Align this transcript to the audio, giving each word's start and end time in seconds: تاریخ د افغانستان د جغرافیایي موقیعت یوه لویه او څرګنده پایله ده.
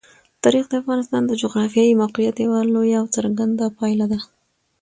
تاریخ 0.43 0.65
د 0.69 0.73
افغانستان 0.81 1.21
د 1.25 1.31
جغرافیایي 1.41 1.93
موقیعت 2.01 2.35
یوه 2.45 2.59
لویه 2.73 2.97
او 3.01 3.05
څرګنده 3.15 3.65
پایله 3.79 4.05
ده. 4.11 4.19